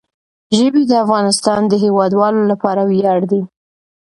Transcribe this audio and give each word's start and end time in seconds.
ژبې 0.57 0.81
د 0.87 0.91
افغانستان 1.03 1.61
د 1.67 1.73
هیوادوالو 1.83 2.41
لپاره 2.51 2.81
ویاړ 2.91 3.19
دی. 3.31 3.41